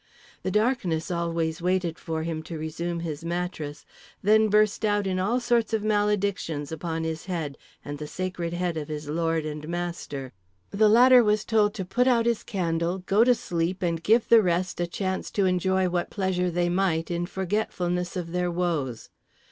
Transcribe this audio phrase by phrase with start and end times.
[0.41, 3.85] The darkness always waited for him to resume his mattress,
[4.23, 8.77] then burst out in all sorts of maledictions upon his head and the sacred head
[8.77, 10.33] of his lord and master.
[10.71, 14.41] The latter was told to put out his candle, go to sleep and give the
[14.41, 19.11] rest a chance to enjoy what pleasure they might in forgetfulness of their woes.